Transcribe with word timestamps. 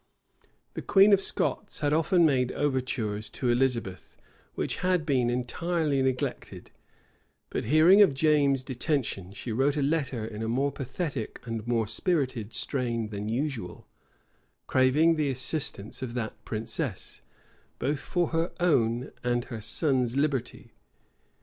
The 0.73 0.81
queen 0.81 1.13
of 1.13 1.21
Scots 1.21 1.81
had 1.81 1.93
often 1.93 2.25
made 2.25 2.51
overtures 2.53 3.29
to 3.37 3.49
Elizabeth, 3.49 4.17
which 4.55 4.77
had 4.77 5.05
been 5.05 5.29
entirely 5.29 6.01
neglected; 6.01 6.71
but 7.51 7.65
hearing 7.65 8.01
of 8.01 8.15
James's 8.15 8.63
detention, 8.63 9.31
she 9.31 9.51
wrote 9.51 9.77
a 9.77 9.83
letter 9.83 10.25
in 10.25 10.41
a 10.41 10.47
more 10.47 10.71
pathetic 10.71 11.39
and 11.45 11.67
more 11.67 11.87
spirited 11.87 12.51
strain 12.51 13.09
than 13.09 13.29
usual; 13.29 13.85
craving 14.65 15.17
the 15.17 15.29
assistance 15.29 16.01
of 16.01 16.15
that 16.15 16.43
princess, 16.45 17.21
both 17.77 17.99
for 17.99 18.29
her 18.29 18.51
own 18.59 19.11
and 19.23 19.45
her 19.45 19.61
son's 19.61 20.17
liberty. 20.17 20.71